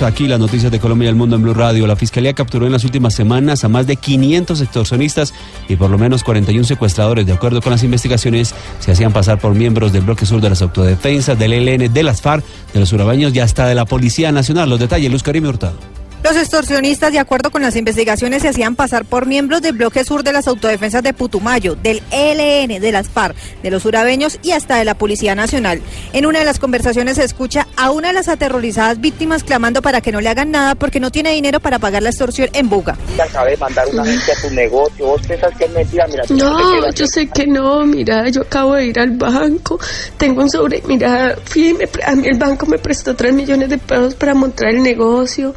Aquí 0.00 0.26
las 0.26 0.40
noticias 0.40 0.72
de 0.72 0.80
Colombia 0.80 1.06
y 1.06 1.08
el 1.10 1.16
mundo 1.16 1.36
en 1.36 1.42
Blue 1.42 1.52
Radio. 1.52 1.86
La 1.86 1.96
Fiscalía 1.96 2.32
capturó 2.32 2.64
en 2.64 2.72
las 2.72 2.82
últimas 2.82 3.14
semanas 3.14 3.62
a 3.62 3.68
más 3.68 3.86
de 3.86 3.96
500 3.96 4.60
extorsionistas 4.62 5.34
y 5.68 5.76
por 5.76 5.90
lo 5.90 5.98
menos 5.98 6.24
41 6.24 6.64
secuestradores. 6.64 7.26
De 7.26 7.32
acuerdo 7.34 7.60
con 7.60 7.72
las 7.72 7.84
investigaciones, 7.84 8.54
se 8.80 8.90
hacían 8.90 9.12
pasar 9.12 9.38
por 9.38 9.54
miembros 9.54 9.92
del 9.92 10.02
bloque 10.02 10.24
sur 10.26 10.40
de 10.40 10.48
las 10.48 10.62
autodefensas, 10.62 11.38
del 11.38 11.52
ELN, 11.52 11.92
de 11.92 12.02
las 12.02 12.22
FARC, 12.22 12.42
de 12.72 12.80
los 12.80 12.92
urabaños 12.92 13.34
y 13.34 13.40
hasta 13.40 13.66
de 13.66 13.74
la 13.74 13.84
Policía 13.84 14.32
Nacional. 14.32 14.70
Los 14.70 14.80
detalles, 14.80 15.12
Luz 15.12 15.22
Karim 15.22 15.46
Hurtado. 15.46 15.76
Los 16.22 16.36
extorsionistas, 16.36 17.12
de 17.12 17.18
acuerdo 17.18 17.50
con 17.50 17.62
las 17.62 17.74
investigaciones, 17.74 18.42
se 18.42 18.48
hacían 18.48 18.76
pasar 18.76 19.04
por 19.04 19.26
miembros 19.26 19.60
del 19.60 19.72
bloque 19.72 20.04
sur 20.04 20.22
de 20.22 20.32
las 20.32 20.46
autodefensas 20.46 21.02
de 21.02 21.12
Putumayo, 21.12 21.74
del 21.74 22.00
ELN, 22.12 22.80
de 22.80 22.92
las 22.92 23.08
FARC, 23.08 23.36
de 23.60 23.70
los 23.72 23.84
urabeños 23.84 24.38
y 24.40 24.52
hasta 24.52 24.76
de 24.76 24.84
la 24.84 24.94
Policía 24.94 25.34
Nacional. 25.34 25.82
En 26.12 26.24
una 26.24 26.38
de 26.38 26.44
las 26.44 26.60
conversaciones 26.60 27.16
se 27.16 27.24
escucha 27.24 27.66
a 27.76 27.90
una 27.90 28.08
de 28.08 28.14
las 28.14 28.28
aterrorizadas 28.28 29.00
víctimas 29.00 29.42
clamando 29.42 29.82
para 29.82 30.00
que 30.00 30.12
no 30.12 30.20
le 30.20 30.28
hagan 30.28 30.52
nada 30.52 30.76
porque 30.76 31.00
no 31.00 31.10
tiene 31.10 31.32
dinero 31.32 31.58
para 31.58 31.80
pagar 31.80 32.04
la 32.04 32.10
extorsión 32.10 32.48
en 32.52 32.68
Buga. 32.68 32.96
de 33.16 33.56
mandar 33.56 33.88
una 33.92 34.04
gente 34.04 34.30
a 34.30 34.40
tu 34.40 34.54
negocio, 34.54 35.06
vos 35.06 35.26
pensás 35.26 35.52
que 35.58 35.64
es 35.64 35.70
mentira, 35.72 36.06
mira. 36.06 36.22
No, 36.30 36.92
yo 36.92 37.06
sé 37.08 37.28
que 37.30 37.48
no, 37.48 37.84
mira, 37.84 38.28
yo 38.28 38.42
acabo 38.42 38.74
de 38.74 38.86
ir 38.86 39.00
al 39.00 39.10
banco, 39.10 39.78
tengo 40.18 40.42
un 40.42 40.50
sobre, 40.50 40.82
mira, 40.86 41.36
fui, 41.46 41.76
a 42.06 42.14
mí 42.14 42.28
el 42.28 42.38
banco 42.38 42.66
me 42.66 42.78
prestó 42.78 43.16
3 43.16 43.34
millones 43.34 43.68
de 43.68 43.78
pesos 43.78 44.14
para 44.14 44.34
montar 44.34 44.68
el 44.68 44.84
negocio 44.84 45.52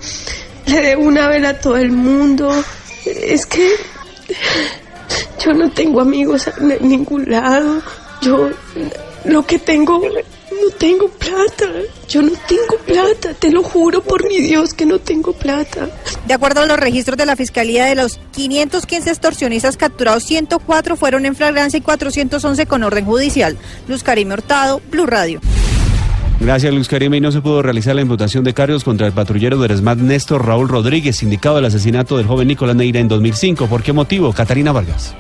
le 0.68 0.82
debo 0.82 1.04
una 1.04 1.28
vela 1.28 1.50
a 1.50 1.60
todo 1.60 1.78
el 1.78 1.92
mundo. 1.92 2.52
Es 3.06 3.46
que 3.46 3.72
yo 5.44 5.54
no 5.54 5.70
tengo 5.72 6.02
amigos 6.02 6.50
en 6.60 6.90
ningún 6.90 7.30
lado. 7.30 7.82
Yo 8.22 8.50
lo 9.26 9.46
que 9.46 9.60
tengo, 9.60 10.02
no 10.02 10.70
tengo 10.78 11.08
plata. 11.10 11.66
Yo 12.08 12.22
no 12.22 12.32
tengo 12.48 12.78
plata, 12.86 13.34
te 13.34 13.52
lo 13.52 13.64
juro 13.64 14.02
por 14.02 14.28
mi 14.28 14.38
Dios 14.38 14.74
que 14.74 14.86
no 14.86 15.00
tengo 15.00 15.34
plata. 15.34 15.90
De 16.28 16.34
acuerdo 16.34 16.62
a 16.62 16.66
los 16.66 16.80
registros 16.80 17.18
de 17.18 17.26
la 17.26 17.36
Fiscalía, 17.36 17.86
de 17.86 17.96
los 17.96 18.20
515 18.32 19.10
extorsionistas 19.10 19.78
capturados, 19.78 20.24
104 20.24 20.96
fueron 20.96 21.26
en 21.26 21.36
flagrancia 21.36 21.78
y 21.78 21.82
411 21.82 22.66
con 22.66 22.84
orden 22.84 23.06
judicial. 23.06 23.58
Luz 23.88 24.04
Karim 24.04 24.32
Hurtado, 24.32 24.82
Blue 24.90 25.06
Radio. 25.06 25.42
Gracias, 26.40 26.74
Luis 26.74 26.88
Karime. 26.88 27.18
Y 27.18 27.22
no 27.22 27.32
se 27.32 27.42
pudo 27.42 27.62
realizar 27.62 27.96
la 27.96 28.02
imputación 28.02 28.44
de 28.44 28.54
cargos 28.54 28.84
contra 28.84 29.08
el 29.08 29.14
patrullero 29.14 29.58
de 29.58 29.74
ESMAD 29.74 29.98
Néstor 29.98 30.46
Raúl 30.46 30.68
Rodríguez, 30.68 31.24
indicado 31.24 31.56
del 31.56 31.66
asesinato 31.66 32.18
del 32.18 32.28
joven 32.28 32.48
Nicolás 32.48 32.76
Neira 32.76 33.00
en 33.00 33.08
2005. 33.08 33.68
¿Por 33.68 33.84
qué 33.84 33.94
motivo? 33.94 34.34
Catarina 34.34 34.72
Vargas. 34.72 35.16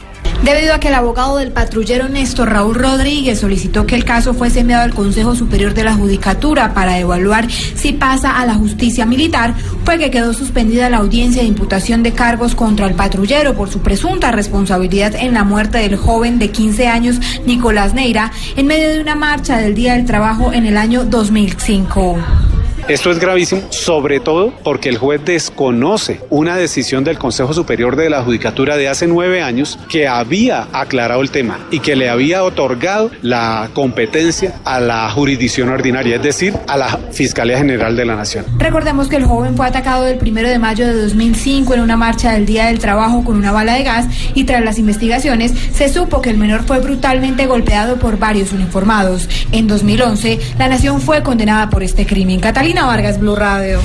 Debido 0.45 0.75
a 0.75 0.79
que 0.79 0.89
el 0.89 0.93
abogado 0.93 1.37
del 1.37 1.51
patrullero 1.51 2.07
Néstor 2.07 2.51
Raúl 2.51 2.75
Rodríguez 2.75 3.39
solicitó 3.39 3.87
que 3.87 3.95
el 3.95 4.05
caso 4.05 4.35
fuese 4.35 4.59
enviado 4.59 4.83
al 4.83 4.93
Consejo 4.93 5.33
Superior 5.33 5.73
de 5.73 5.83
la 5.83 5.95
Judicatura 5.95 6.75
para 6.75 6.99
evaluar 6.99 7.49
si 7.49 7.93
pasa 7.93 8.39
a 8.39 8.45
la 8.45 8.53
justicia 8.53 9.07
militar, 9.07 9.55
fue 9.85 9.97
que 9.97 10.11
quedó 10.11 10.35
suspendida 10.35 10.87
la 10.91 10.97
audiencia 10.97 11.41
de 11.41 11.47
imputación 11.47 12.03
de 12.03 12.11
cargos 12.11 12.53
contra 12.53 12.85
el 12.85 12.93
patrullero 12.93 13.55
por 13.55 13.71
su 13.71 13.79
presunta 13.79 14.31
responsabilidad 14.31 15.15
en 15.15 15.33
la 15.33 15.43
muerte 15.43 15.79
del 15.79 15.95
joven 15.95 16.37
de 16.37 16.51
15 16.51 16.89
años 16.89 17.19
Nicolás 17.47 17.95
Neira 17.95 18.31
en 18.55 18.67
medio 18.67 18.91
de 18.91 19.01
una 19.01 19.15
marcha 19.15 19.57
del 19.57 19.73
Día 19.73 19.93
del 19.93 20.05
Trabajo 20.05 20.53
en 20.53 20.67
el 20.67 20.77
año 20.77 21.05
2005. 21.05 22.44
Esto 22.87 23.09
es 23.09 23.17
gravísimo, 23.17 23.63
sobre 23.71 24.19
todo 24.19 24.53
porque 24.63 24.89
el 24.89 24.99
juez 24.99 25.19
desconoce 25.25 26.21
una 26.29 26.55
decisión 26.55 27.03
del 27.03 27.17
Consejo 27.17 27.51
Superior 27.51 27.95
de 27.95 28.11
la 28.11 28.21
Judicatura 28.21 28.77
de 28.77 28.87
hace 28.87 29.07
nueve 29.07 29.41
años 29.41 29.79
que 29.89 30.07
había 30.07 30.67
aclarado 30.71 31.23
el 31.23 31.31
tema 31.31 31.57
y 31.71 31.79
que 31.79 31.95
le 31.95 32.09
había 32.09 32.43
otorgado 32.43 33.09
la 33.23 33.71
competencia 33.73 34.53
a 34.65 34.79
la 34.79 35.09
jurisdicción 35.09 35.69
ordinaria, 35.69 36.17
es 36.17 36.21
decir, 36.21 36.53
a 36.67 36.77
la 36.77 36.99
Fiscalía 37.11 37.57
General 37.57 37.95
de 37.95 38.05
la 38.05 38.15
Nación. 38.15 38.45
Recordemos 38.59 39.07
que 39.07 39.15
el 39.15 39.25
joven 39.25 39.57
fue 39.57 39.65
atacado 39.65 40.05
el 40.05 40.19
primero 40.19 40.47
de 40.47 40.59
mayo 40.59 40.85
de 40.85 40.93
2005 40.93 41.73
en 41.73 41.79
una 41.79 41.97
marcha 41.97 42.33
del 42.33 42.45
Día 42.45 42.67
del 42.67 42.77
Trabajo 42.77 43.23
con 43.23 43.35
una 43.35 43.51
bala 43.51 43.73
de 43.73 43.83
gas 43.83 44.05
y 44.35 44.43
tras 44.43 44.63
las 44.63 44.77
investigaciones 44.77 45.53
se 45.73 45.89
supo 45.89 46.21
que 46.21 46.29
el 46.29 46.37
menor 46.37 46.61
fue 46.65 46.79
brutalmente 46.81 47.47
golpeado 47.47 47.97
por 47.97 48.19
varios 48.19 48.53
uniformados. 48.53 49.27
En 49.51 49.67
2011, 49.67 50.39
la 50.59 50.67
nación 50.67 51.01
fue 51.01 51.23
condenada 51.23 51.71
por 51.71 51.81
este 51.81 52.05
crimen. 52.05 52.39
Catalina 52.39 52.74
Vargas, 52.83 53.19
Blue 53.19 53.35
Radio. 53.35 53.79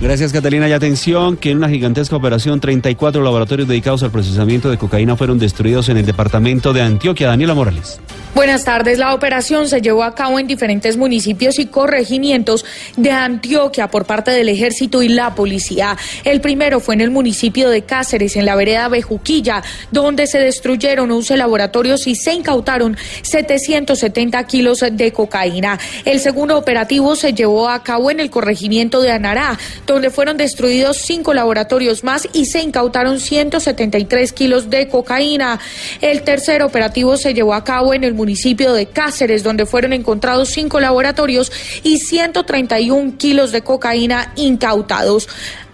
Gracias, 0.00 0.32
Catalina. 0.32 0.66
Y 0.66 0.72
atención, 0.72 1.36
que 1.36 1.50
en 1.50 1.58
una 1.58 1.68
gigantesca 1.68 2.16
operación, 2.16 2.58
34 2.58 3.22
laboratorios 3.22 3.68
dedicados 3.68 4.02
al 4.02 4.10
procesamiento 4.10 4.70
de 4.70 4.78
cocaína 4.78 5.14
fueron 5.14 5.38
destruidos 5.38 5.90
en 5.90 5.98
el 5.98 6.06
departamento 6.06 6.72
de 6.72 6.80
Antioquia. 6.80 7.28
Daniela 7.28 7.52
Morales. 7.52 8.00
Buenas 8.32 8.64
tardes. 8.64 8.96
La 8.98 9.12
operación 9.12 9.68
se 9.68 9.80
llevó 9.80 10.04
a 10.04 10.14
cabo 10.14 10.38
en 10.38 10.46
diferentes 10.46 10.96
municipios 10.96 11.58
y 11.58 11.66
corregimientos 11.66 12.64
de 12.96 13.10
Antioquia 13.10 13.88
por 13.88 14.06
parte 14.06 14.30
del 14.30 14.48
ejército 14.48 15.02
y 15.02 15.08
la 15.08 15.34
policía. 15.34 15.96
El 16.22 16.40
primero 16.40 16.78
fue 16.78 16.94
en 16.94 17.00
el 17.00 17.10
municipio 17.10 17.68
de 17.70 17.82
Cáceres, 17.82 18.36
en 18.36 18.46
la 18.46 18.54
vereda 18.54 18.86
Bejuquilla, 18.88 19.64
donde 19.90 20.28
se 20.28 20.38
destruyeron 20.38 21.10
11 21.10 21.36
laboratorios 21.36 22.06
y 22.06 22.14
se 22.14 22.32
incautaron 22.32 22.96
770 23.22 24.46
kilos 24.46 24.84
de 24.92 25.12
cocaína. 25.12 25.80
El 26.04 26.20
segundo 26.20 26.56
operativo 26.56 27.16
se 27.16 27.34
llevó 27.34 27.68
a 27.68 27.82
cabo 27.82 28.12
en 28.12 28.20
el 28.20 28.30
corregimiento 28.30 29.02
de 29.02 29.10
Anará, 29.10 29.58
donde 29.88 30.10
fueron 30.10 30.36
destruidos 30.36 30.98
cinco 30.98 31.34
laboratorios 31.34 32.04
más 32.04 32.28
y 32.32 32.46
se 32.46 32.62
incautaron 32.62 33.18
173 33.18 34.32
kilos 34.32 34.70
de 34.70 34.86
cocaína. 34.86 35.58
El 36.00 36.22
tercer 36.22 36.62
operativo 36.62 37.16
se 37.16 37.34
llevó 37.34 37.54
a 37.54 37.64
cabo 37.64 37.92
en 37.92 38.04
el 38.04 38.19
municipio 38.20 38.74
de 38.74 38.86
Cáceres, 38.86 39.42
donde 39.42 39.64
fueron 39.64 39.94
encontrados 39.94 40.50
cinco 40.50 40.78
laboratorios 40.78 41.50
y 41.82 41.98
131 41.98 43.14
kilos 43.16 43.50
de 43.50 43.62
cocaína 43.62 44.32
incautados. 44.36 45.26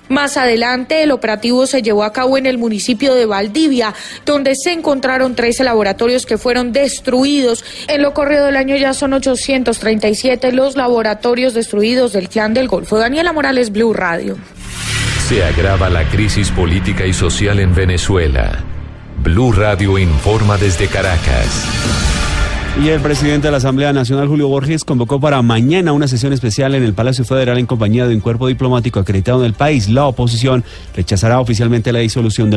Más 0.08 0.36
adelante, 0.36 1.02
el 1.02 1.10
operativo 1.10 1.66
se 1.66 1.82
llevó 1.82 2.04
a 2.04 2.12
cabo 2.12 2.38
en 2.38 2.46
el 2.46 2.58
municipio 2.58 3.14
de 3.14 3.26
Valdivia, 3.26 3.92
donde 4.24 4.54
se 4.54 4.72
encontraron 4.72 5.34
13 5.34 5.64
laboratorios 5.64 6.26
que 6.26 6.38
fueron 6.38 6.72
destruidos. 6.72 7.64
En 7.88 8.02
lo 8.02 8.14
corrido 8.14 8.46
del 8.46 8.56
año 8.56 8.76
ya 8.76 8.94
son 8.94 9.14
837 9.14 10.52
los 10.52 10.76
laboratorios 10.76 11.54
destruidos 11.54 12.12
del 12.12 12.28
clan 12.28 12.54
del 12.54 12.68
Golfo. 12.68 12.98
Daniela 12.98 13.32
Morales, 13.32 13.72
Blue 13.72 13.92
Radio. 13.92 14.36
Se 15.28 15.42
agrava 15.42 15.90
la 15.90 16.08
crisis 16.08 16.52
política 16.52 17.04
y 17.04 17.12
social 17.12 17.58
en 17.58 17.74
Venezuela. 17.74 18.64
Blue 19.24 19.50
Radio 19.50 19.98
informa 19.98 20.56
desde 20.56 20.86
Caracas. 20.86 22.15
Y 22.82 22.88
el 22.90 23.00
presidente 23.00 23.48
de 23.48 23.52
la 23.52 23.56
Asamblea 23.56 23.92
Nacional, 23.94 24.28
Julio 24.28 24.48
Borges, 24.48 24.84
convocó 24.84 25.18
para 25.18 25.40
mañana 25.40 25.92
una 25.92 26.06
sesión 26.08 26.34
especial 26.34 26.74
en 26.74 26.82
el 26.82 26.92
Palacio 26.92 27.24
Federal 27.24 27.58
en 27.58 27.64
compañía 27.64 28.06
de 28.06 28.14
un 28.14 28.20
cuerpo 28.20 28.48
diplomático 28.48 29.00
acreditado 29.00 29.40
en 29.40 29.46
el 29.46 29.54
país. 29.54 29.88
La 29.88 30.04
oposición 30.04 30.62
rechazará 30.94 31.40
oficialmente 31.40 31.90
la 31.90 32.00
disolución 32.00 32.50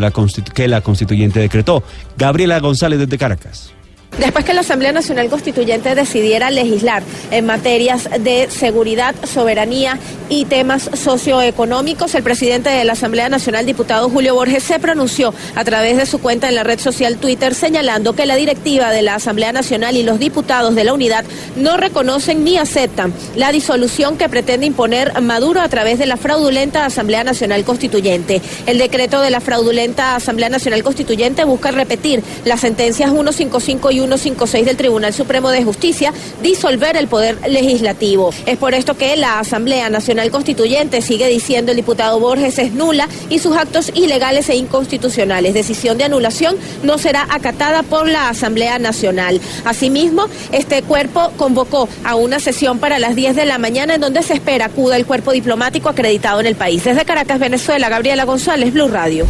que 0.53 0.67
la 0.67 0.81
constituyente 0.81 1.39
decretó. 1.39 1.83
Gabriela 2.17 2.59
González 2.59 2.99
desde 2.99 3.17
Caracas. 3.17 3.73
Después 4.19 4.43
que 4.43 4.53
la 4.53 4.61
Asamblea 4.61 4.91
Nacional 4.91 5.29
Constituyente 5.29 5.95
decidiera 5.95 6.51
legislar 6.51 7.03
en 7.31 7.45
materias 7.45 8.09
de 8.19 8.49
seguridad, 8.49 9.15
soberanía 9.23 9.97
y 10.27 10.43
temas 10.43 10.89
socioeconómicos, 10.93 12.13
el 12.15 12.23
presidente 12.23 12.69
de 12.69 12.83
la 12.83 12.93
Asamblea 12.93 13.29
Nacional, 13.29 13.65
diputado 13.65 14.09
Julio 14.09 14.35
Borges, 14.35 14.63
se 14.63 14.77
pronunció 14.77 15.33
a 15.55 15.63
través 15.63 15.95
de 15.95 16.05
su 16.05 16.19
cuenta 16.19 16.49
en 16.49 16.55
la 16.55 16.65
red 16.65 16.79
social 16.79 17.15
Twitter 17.15 17.55
señalando 17.55 18.11
que 18.11 18.25
la 18.25 18.35
directiva 18.35 18.91
de 18.91 19.03
la 19.03 19.15
Asamblea 19.15 19.53
Nacional 19.53 19.95
y 19.95 20.03
los 20.03 20.19
diputados 20.19 20.75
de 20.75 20.83
la 20.83 20.93
unidad 20.93 21.23
no 21.55 21.77
reconocen 21.77 22.43
ni 22.43 22.57
aceptan 22.57 23.13
la 23.37 23.53
disolución 23.53 24.17
que 24.17 24.27
pretende 24.27 24.65
imponer 24.65 25.19
Maduro 25.21 25.61
a 25.61 25.69
través 25.69 25.97
de 25.97 26.05
la 26.05 26.17
fraudulenta 26.17 26.85
Asamblea 26.85 27.23
Nacional 27.23 27.63
Constituyente. 27.63 28.41
El 28.65 28.79
decreto 28.79 29.21
de 29.21 29.29
la 29.29 29.39
fraudulenta 29.39 30.15
Asamblea 30.15 30.49
Nacional 30.49 30.83
Constituyente 30.83 31.45
busca 31.45 31.71
repetir 31.71 32.21
las 32.43 32.59
sentencias 32.59 33.11
155 33.11 33.91
y 33.91 34.08
156 34.17 34.65
del 34.65 34.77
Tribunal 34.77 35.13
Supremo 35.13 35.49
de 35.49 35.63
Justicia 35.63 36.13
disolver 36.41 36.97
el 36.97 37.07
poder 37.07 37.37
legislativo. 37.47 38.33
Es 38.45 38.57
por 38.57 38.73
esto 38.73 38.97
que 38.97 39.15
la 39.17 39.39
Asamblea 39.39 39.89
Nacional 39.89 40.31
Constituyente, 40.31 41.01
sigue 41.01 41.27
diciendo 41.27 41.71
el 41.71 41.77
diputado 41.77 42.19
Borges, 42.19 42.59
es 42.59 42.73
nula 42.73 43.07
y 43.29 43.39
sus 43.39 43.55
actos 43.55 43.91
ilegales 43.93 44.49
e 44.49 44.55
inconstitucionales. 44.55 45.53
Decisión 45.53 45.97
de 45.97 46.05
anulación 46.05 46.55
no 46.83 46.97
será 46.97 47.27
acatada 47.29 47.83
por 47.83 48.07
la 48.07 48.29
Asamblea 48.29 48.79
Nacional. 48.79 49.39
Asimismo, 49.65 50.27
este 50.51 50.81
cuerpo 50.83 51.31
convocó 51.37 51.87
a 52.03 52.15
una 52.15 52.39
sesión 52.39 52.79
para 52.79 52.99
las 52.99 53.15
10 53.15 53.35
de 53.35 53.45
la 53.45 53.57
mañana 53.57 53.95
en 53.95 54.01
donde 54.01 54.23
se 54.23 54.33
espera 54.33 54.65
acuda 54.65 54.95
el 54.95 55.05
cuerpo 55.05 55.31
diplomático 55.31 55.89
acreditado 55.89 56.39
en 56.39 56.45
el 56.45 56.55
país. 56.55 56.83
Desde 56.83 57.05
Caracas, 57.05 57.39
Venezuela, 57.39 57.89
Gabriela 57.89 58.25
González, 58.25 58.73
Blue 58.73 58.87
Radio. 58.87 59.25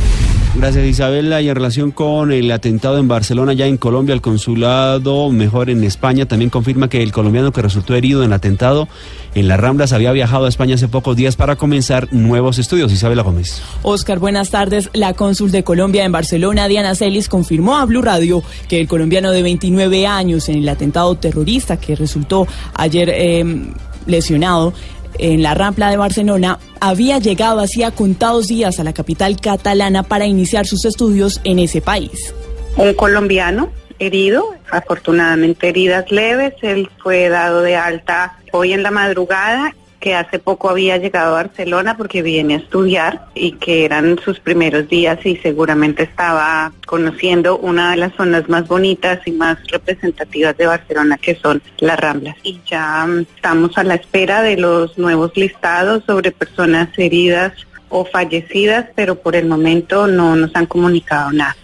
Gracias 0.55 0.85
Isabela. 0.85 1.41
Y 1.41 1.49
en 1.49 1.55
relación 1.55 1.91
con 1.91 2.31
el 2.31 2.51
atentado 2.51 2.97
en 2.97 3.07
Barcelona, 3.07 3.53
ya 3.53 3.67
en 3.67 3.77
Colombia, 3.77 4.13
el 4.13 4.21
consulado, 4.21 5.29
mejor 5.31 5.69
en 5.69 5.83
España, 5.83 6.25
también 6.25 6.49
confirma 6.49 6.89
que 6.89 7.03
el 7.03 7.11
colombiano 7.11 7.51
que 7.51 7.61
resultó 7.61 7.95
herido 7.95 8.21
en 8.21 8.27
el 8.27 8.33
atentado 8.33 8.87
en 9.35 9.47
las 9.47 9.59
Ramblas 9.59 9.93
había 9.93 10.11
viajado 10.11 10.45
a 10.45 10.49
España 10.49 10.75
hace 10.75 10.87
pocos 10.87 11.15
días 11.15 11.35
para 11.35 11.55
comenzar 11.55 12.11
nuevos 12.11 12.57
estudios. 12.57 12.91
Isabela 12.91 13.21
Gómez. 13.21 13.61
Oscar, 13.83 14.19
buenas 14.19 14.49
tardes. 14.49 14.89
La 14.93 15.13
cónsul 15.13 15.51
de 15.51 15.63
Colombia 15.63 16.03
en 16.03 16.11
Barcelona, 16.11 16.67
Diana 16.67 16.95
Celis, 16.95 17.29
confirmó 17.29 17.77
a 17.77 17.85
Blue 17.85 18.01
Radio 18.01 18.43
que 18.67 18.81
el 18.81 18.87
colombiano 18.87 19.31
de 19.31 19.43
29 19.43 20.07
años 20.07 20.49
en 20.49 20.57
el 20.57 20.69
atentado 20.69 21.15
terrorista 21.15 21.77
que 21.77 21.95
resultó 21.95 22.47
ayer 22.73 23.09
eh, 23.09 23.71
lesionado 24.07 24.73
en 25.17 25.43
la 25.43 25.53
Rampla 25.53 25.89
de 25.89 25.97
Barcelona, 25.97 26.59
había 26.79 27.19
llegado 27.19 27.59
hacía 27.59 27.91
contados 27.91 28.47
días 28.47 28.79
a 28.79 28.83
la 28.83 28.93
capital 28.93 29.39
catalana 29.39 30.03
para 30.03 30.25
iniciar 30.25 30.65
sus 30.65 30.85
estudios 30.85 31.41
en 31.43 31.59
ese 31.59 31.81
país. 31.81 32.33
Un 32.77 32.93
colombiano 32.93 33.69
herido, 33.99 34.55
afortunadamente 34.71 35.69
heridas 35.69 36.11
leves, 36.11 36.53
él 36.61 36.89
fue 37.01 37.29
dado 37.29 37.61
de 37.61 37.75
alta 37.75 38.37
hoy 38.51 38.73
en 38.73 38.83
la 38.83 38.91
madrugada 38.91 39.75
que 39.99 40.15
hace 40.15 40.39
poco 40.39 40.69
había 40.69 40.97
llegado 40.97 41.35
a 41.35 41.43
Barcelona 41.43 41.97
porque 41.97 42.21
viene 42.21 42.55
a 42.55 42.57
estudiar 42.57 43.27
y 43.35 43.53
que 43.53 43.85
eran 43.85 44.17
sus 44.19 44.39
primeros 44.39 44.87
días 44.87 45.19
y 45.25 45.35
seguramente 45.37 46.03
estaba 46.03 46.71
conociendo 46.85 47.57
una 47.57 47.91
de 47.91 47.97
las 47.97 48.13
zonas 48.15 48.47
más 48.49 48.67
bonitas 48.67 49.19
y 49.25 49.31
más 49.31 49.57
representativas 49.67 50.57
de 50.57 50.67
Barcelona 50.67 51.17
que 51.17 51.35
son 51.35 51.61
las 51.79 51.99
Ramblas. 51.99 52.35
Y 52.43 52.59
ya 52.65 53.05
mm, 53.05 53.25
estamos 53.35 53.77
a 53.77 53.83
la 53.83 53.95
espera 53.95 54.41
de 54.41 54.57
los 54.57 54.97
nuevos 54.97 55.31
listados 55.35 56.03
sobre 56.05 56.31
personas 56.31 56.89
heridas 56.97 57.53
o 57.89 58.05
fallecidas, 58.05 58.85
pero 58.95 59.15
por 59.15 59.35
el 59.35 59.47
momento 59.47 60.07
no 60.07 60.35
nos 60.35 60.55
han 60.55 60.67
comunicado 60.67 61.31
nada. 61.31 61.55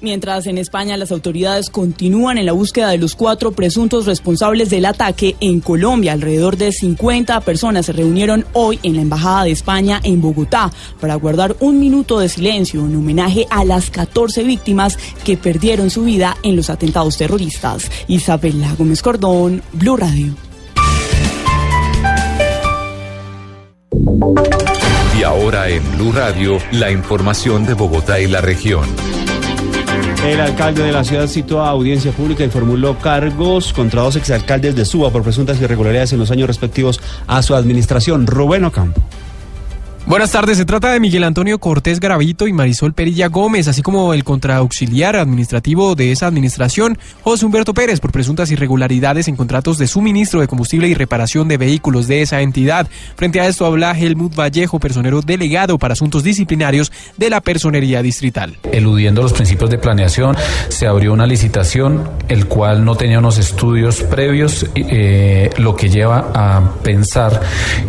Mientras 0.00 0.46
en 0.46 0.58
España 0.58 0.96
las 0.96 1.10
autoridades 1.10 1.70
continúan 1.70 2.38
en 2.38 2.46
la 2.46 2.52
búsqueda 2.52 2.90
de 2.90 2.98
los 2.98 3.16
cuatro 3.16 3.50
presuntos 3.50 4.06
responsables 4.06 4.70
del 4.70 4.86
ataque 4.86 5.34
en 5.40 5.58
Colombia, 5.58 6.12
alrededor 6.12 6.56
de 6.56 6.70
50 6.70 7.40
personas 7.40 7.86
se 7.86 7.92
reunieron 7.92 8.46
hoy 8.52 8.78
en 8.84 8.94
la 8.94 9.02
Embajada 9.02 9.44
de 9.44 9.50
España 9.50 10.00
en 10.04 10.20
Bogotá 10.20 10.70
para 11.00 11.16
guardar 11.16 11.56
un 11.58 11.80
minuto 11.80 12.20
de 12.20 12.28
silencio 12.28 12.84
en 12.84 12.94
homenaje 12.94 13.46
a 13.50 13.64
las 13.64 13.90
14 13.90 14.44
víctimas 14.44 14.96
que 15.24 15.36
perdieron 15.36 15.90
su 15.90 16.04
vida 16.04 16.36
en 16.44 16.54
los 16.54 16.70
atentados 16.70 17.18
terroristas. 17.18 17.90
Isabela 18.06 18.72
Gómez 18.78 19.02
Cordón, 19.02 19.62
Blue 19.72 19.96
Radio. 19.96 20.32
Y 25.18 25.22
ahora 25.24 25.68
en 25.68 25.82
Blue 25.96 26.12
Radio, 26.12 26.58
la 26.70 26.92
información 26.92 27.66
de 27.66 27.74
Bogotá 27.74 28.20
y 28.20 28.28
la 28.28 28.40
región. 28.40 28.86
El 30.28 30.40
alcalde 30.40 30.82
de 30.82 30.92
la 30.92 31.04
ciudad 31.04 31.26
citó 31.26 31.62
a 31.62 31.70
audiencia 31.70 32.12
pública 32.12 32.44
y 32.44 32.50
formuló 32.50 32.98
cargos 32.98 33.72
contra 33.72 34.02
dos 34.02 34.14
exalcaldes 34.14 34.76
de 34.76 34.84
Suba 34.84 35.08
por 35.08 35.22
presuntas 35.22 35.58
irregularidades 35.58 36.12
en 36.12 36.18
los 36.18 36.30
años 36.30 36.48
respectivos 36.48 37.00
a 37.26 37.40
su 37.40 37.54
administración. 37.54 38.26
Rubén 38.26 38.66
Ocampo. 38.66 39.00
Buenas 40.08 40.32
tardes, 40.32 40.56
se 40.56 40.64
trata 40.64 40.90
de 40.90 41.00
Miguel 41.00 41.22
Antonio 41.22 41.58
Cortés 41.58 42.00
Gravito 42.00 42.46
y 42.46 42.52
Marisol 42.54 42.94
Perilla 42.94 43.28
Gómez, 43.28 43.68
así 43.68 43.82
como 43.82 44.14
el 44.14 44.24
contraauxiliar 44.24 45.16
administrativo 45.16 45.94
de 45.96 46.12
esa 46.12 46.26
administración, 46.26 46.96
José 47.22 47.44
Humberto 47.44 47.74
Pérez, 47.74 48.00
por 48.00 48.10
presuntas 48.10 48.50
irregularidades 48.50 49.28
en 49.28 49.36
contratos 49.36 49.76
de 49.76 49.86
suministro 49.86 50.40
de 50.40 50.48
combustible 50.48 50.88
y 50.88 50.94
reparación 50.94 51.46
de 51.46 51.58
vehículos 51.58 52.08
de 52.08 52.22
esa 52.22 52.40
entidad. 52.40 52.88
Frente 53.16 53.38
a 53.38 53.48
esto 53.48 53.66
habla 53.66 53.92
Helmut 53.92 54.34
Vallejo, 54.34 54.80
personero 54.80 55.20
delegado 55.20 55.76
para 55.76 55.92
asuntos 55.92 56.22
disciplinarios 56.22 56.90
de 57.18 57.28
la 57.28 57.42
Personería 57.42 58.00
Distrital. 58.00 58.56
Eludiendo 58.72 59.20
los 59.20 59.34
principios 59.34 59.68
de 59.68 59.76
planeación, 59.76 60.34
se 60.70 60.86
abrió 60.86 61.12
una 61.12 61.26
licitación, 61.26 62.08
el 62.28 62.46
cual 62.46 62.82
no 62.82 62.94
tenía 62.94 63.18
unos 63.18 63.36
estudios 63.36 64.00
previos, 64.04 64.64
eh, 64.74 65.50
lo 65.58 65.76
que 65.76 65.90
lleva 65.90 66.30
a 66.34 66.76
pensar 66.82 67.42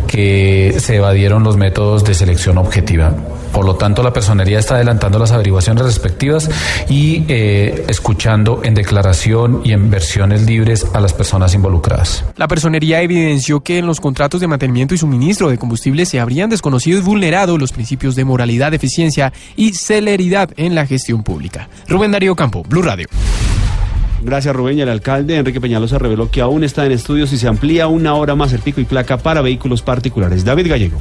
que 0.06 0.74
se 0.80 0.96
evadieron 0.96 1.44
los 1.44 1.56
métodos 1.56 2.04
de 2.04 2.09
selección 2.14 2.58
objetiva. 2.58 3.14
Por 3.52 3.64
lo 3.64 3.76
tanto, 3.76 4.02
la 4.02 4.12
personería 4.12 4.58
está 4.58 4.76
adelantando 4.76 5.18
las 5.18 5.32
averiguaciones 5.32 5.84
respectivas 5.84 6.48
y 6.88 7.24
eh, 7.28 7.84
escuchando 7.88 8.60
en 8.62 8.74
declaración 8.74 9.62
y 9.64 9.72
en 9.72 9.90
versiones 9.90 10.46
libres 10.46 10.86
a 10.94 11.00
las 11.00 11.12
personas 11.12 11.54
involucradas. 11.54 12.24
La 12.36 12.48
personería 12.48 13.02
evidenció 13.02 13.60
que 13.60 13.78
en 13.78 13.86
los 13.86 14.00
contratos 14.00 14.40
de 14.40 14.46
mantenimiento 14.46 14.94
y 14.94 14.98
suministro 14.98 15.48
de 15.48 15.58
combustible 15.58 16.06
se 16.06 16.20
habrían 16.20 16.50
desconocido 16.50 16.98
y 16.98 17.02
vulnerado 17.02 17.58
los 17.58 17.72
principios 17.72 18.14
de 18.14 18.24
moralidad, 18.24 18.72
eficiencia 18.74 19.32
y 19.56 19.72
celeridad 19.72 20.50
en 20.56 20.74
la 20.74 20.86
gestión 20.86 21.22
pública. 21.22 21.68
Rubén 21.88 22.12
Darío 22.12 22.36
Campo, 22.36 22.62
Blue 22.62 22.82
Radio. 22.82 23.08
Gracias 24.22 24.54
Rubén 24.54 24.78
y 24.78 24.82
el 24.82 24.88
alcalde 24.90 25.36
Enrique 25.36 25.60
Peñalosa 25.60 25.98
reveló 25.98 26.30
que 26.30 26.42
aún 26.42 26.62
está 26.62 26.84
en 26.84 26.92
estudios 26.92 27.32
y 27.32 27.38
se 27.38 27.48
amplía 27.48 27.86
una 27.86 28.14
hora 28.14 28.34
más 28.34 28.52
el 28.52 28.60
pico 28.60 28.80
y 28.80 28.84
placa 28.84 29.16
para 29.16 29.40
vehículos 29.40 29.80
particulares. 29.82 30.44
David 30.44 30.68
Gallego. 30.68 31.00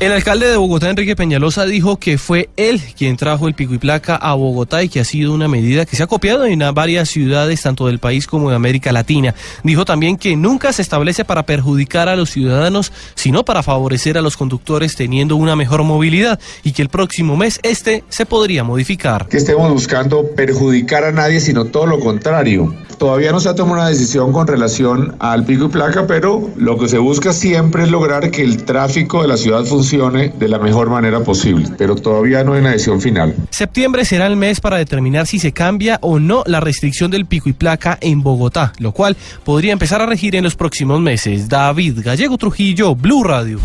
El 0.00 0.10
alcalde 0.10 0.48
de 0.48 0.56
Bogotá, 0.56 0.90
Enrique 0.90 1.14
Peñalosa, 1.14 1.64
dijo 1.66 1.98
que 1.98 2.18
fue 2.18 2.50
él 2.56 2.82
quien 2.96 3.16
trajo 3.16 3.46
el 3.46 3.54
pico 3.54 3.74
y 3.74 3.78
placa 3.78 4.16
a 4.16 4.34
Bogotá 4.34 4.82
y 4.82 4.88
que 4.88 4.98
ha 4.98 5.04
sido 5.04 5.32
una 5.32 5.46
medida 5.46 5.86
que 5.86 5.94
se 5.94 6.02
ha 6.02 6.08
copiado 6.08 6.44
en 6.44 6.64
varias 6.74 7.08
ciudades, 7.08 7.62
tanto 7.62 7.86
del 7.86 8.00
país 8.00 8.26
como 8.26 8.50
de 8.50 8.56
América 8.56 8.90
Latina. 8.92 9.34
Dijo 9.62 9.84
también 9.84 10.16
que 10.16 10.36
nunca 10.36 10.72
se 10.72 10.82
establece 10.82 11.24
para 11.24 11.44
perjudicar 11.44 12.08
a 12.08 12.16
los 12.16 12.30
ciudadanos, 12.30 12.92
sino 13.14 13.44
para 13.44 13.62
favorecer 13.62 14.18
a 14.18 14.20
los 14.20 14.36
conductores 14.36 14.96
teniendo 14.96 15.36
una 15.36 15.54
mejor 15.54 15.84
movilidad 15.84 16.40
y 16.64 16.72
que 16.72 16.82
el 16.82 16.88
próximo 16.88 17.36
mes 17.36 17.60
este 17.62 18.02
se 18.08 18.26
podría 18.26 18.64
modificar. 18.64 19.28
Que 19.28 19.36
estemos 19.36 19.70
buscando 19.72 20.26
perjudicar 20.34 21.04
a 21.04 21.12
nadie, 21.12 21.40
sino 21.40 21.66
todo 21.66 21.86
lo 21.86 22.00
contrario. 22.00 22.74
Todavía 22.98 23.32
no 23.32 23.40
se 23.40 23.48
ha 23.48 23.54
tomado 23.54 23.80
una 23.80 23.88
decisión 23.88 24.32
con 24.32 24.46
relación 24.46 25.16
al 25.18 25.44
pico 25.44 25.66
y 25.66 25.68
placa, 25.68 26.06
pero 26.06 26.50
lo 26.56 26.78
que 26.78 26.88
se 26.88 26.98
busca 26.98 27.32
siempre 27.32 27.84
es 27.84 27.90
lograr 27.90 28.30
que 28.30 28.42
el 28.42 28.64
tráfico 28.64 29.22
de 29.22 29.28
la 29.28 29.36
ciudad 29.36 29.64
funcione 29.84 30.32
de 30.38 30.48
la 30.48 30.58
mejor 30.58 30.88
manera 30.88 31.20
posible, 31.20 31.68
pero 31.76 31.94
todavía 31.94 32.42
no 32.42 32.54
hay 32.54 32.60
una 32.60 32.70
decisión 32.70 33.02
final. 33.02 33.34
Septiembre 33.50 34.06
será 34.06 34.26
el 34.26 34.34
mes 34.34 34.58
para 34.58 34.78
determinar 34.78 35.26
si 35.26 35.38
se 35.38 35.52
cambia 35.52 35.98
o 36.00 36.18
no 36.18 36.42
la 36.46 36.60
restricción 36.60 37.10
del 37.10 37.26
pico 37.26 37.50
y 37.50 37.52
placa 37.52 37.98
en 38.00 38.22
Bogotá, 38.22 38.72
lo 38.78 38.92
cual 38.92 39.14
podría 39.44 39.74
empezar 39.74 40.00
a 40.00 40.06
regir 40.06 40.36
en 40.36 40.44
los 40.44 40.56
próximos 40.56 41.00
meses. 41.02 41.50
David 41.50 41.98
Gallego 42.02 42.38
Trujillo, 42.38 42.94
Blue 42.94 43.22
Radio. 43.24 43.60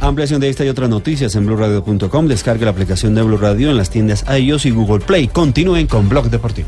Ampliación 0.00 0.40
de 0.40 0.48
esta 0.48 0.64
y 0.64 0.68
otras 0.68 0.90
noticias 0.90 1.36
en 1.36 1.46
blurradio.com. 1.46 2.26
Descargue 2.26 2.64
la 2.64 2.72
aplicación 2.72 3.14
de 3.14 3.22
Blue 3.22 3.36
Radio 3.36 3.70
en 3.70 3.76
las 3.76 3.90
tiendas 3.90 4.24
iOS 4.28 4.66
y 4.66 4.70
Google 4.70 5.04
Play. 5.04 5.28
Continúen 5.28 5.86
con 5.86 6.08
Blog 6.08 6.28
Deportivo. 6.28 6.66